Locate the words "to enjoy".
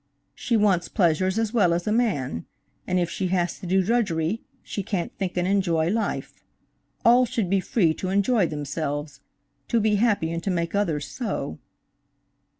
7.93-8.47